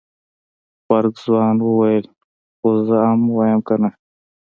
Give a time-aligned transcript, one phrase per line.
[0.85, 2.05] غبرګ ځوان وويل
[2.57, 3.89] خو زه ام وايم کنه.